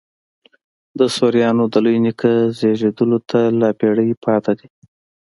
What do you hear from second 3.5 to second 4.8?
لا پېړۍ پاته دي.